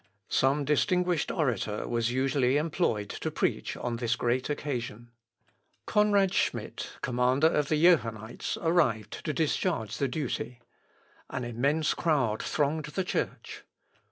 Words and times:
Some 0.29 0.65
distinguished 0.65 1.29
orator 1.29 1.87
was 1.87 2.09
usually 2.11 2.57
employed 2.57 3.07
to 3.09 3.29
preach 3.29 3.77
on 3.77 3.97
this 3.97 4.15
great 4.15 4.49
occasion. 4.49 5.11
Conrad 5.85 6.33
Schmid, 6.33 6.87
commander 7.03 7.45
of 7.45 7.69
the 7.69 7.79
Johannites, 7.79 8.57
arrived 8.63 9.23
to 9.25 9.31
discharge 9.31 9.97
the 9.97 10.07
duty. 10.07 10.59
An 11.29 11.43
immense 11.43 11.93
crowd 11.93 12.41
thronged 12.41 12.85
the 12.85 13.03
church. 13.03 13.63